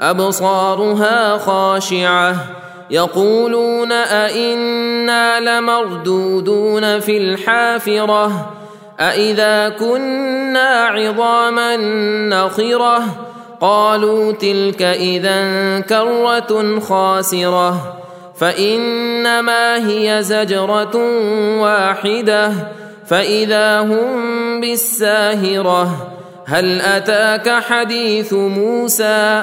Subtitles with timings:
[0.00, 2.36] أبصارها خاشعة.
[2.90, 8.52] يقولون أئنا لمردودون في الحافرة.
[9.00, 11.76] أإذا كنا عظاما
[12.28, 13.02] نخرة.
[13.60, 17.96] قالوا تلك إذا كرة خاسرة.
[18.36, 20.96] فإنما هي زجرة
[21.60, 22.52] واحدة.
[23.06, 26.06] فإذا هم بالساهرة.
[26.46, 29.42] هل أتاك حديث موسى؟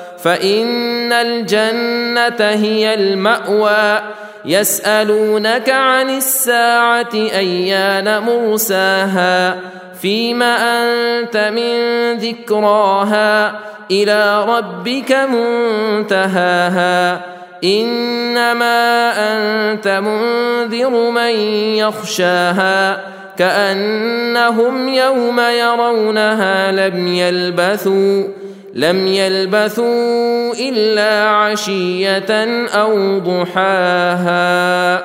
[0.23, 3.99] فإن الجنة هي المأوى.
[4.45, 9.59] يسألونك عن الساعة أيان مرساها.
[10.01, 11.73] فيم أنت من
[12.17, 13.59] ذكراها.
[13.91, 17.21] إلى ربك منتهاها.
[17.63, 21.31] إنما أنت منذر من
[21.75, 23.01] يخشاها.
[23.37, 28.40] كأنهم يوم يرونها لم يلبثوا.
[28.73, 35.01] لم يلبثوا إلا عشية أو ضحاها.